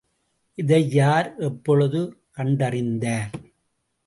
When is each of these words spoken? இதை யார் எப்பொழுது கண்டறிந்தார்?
இதை 0.57 0.89
யார் 0.89 1.35
எப்பொழுது 1.37 2.17
கண்டறிந்தார்? 2.37 3.31